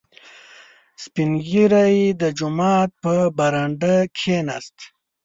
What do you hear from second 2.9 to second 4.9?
په برنډه کښېناست.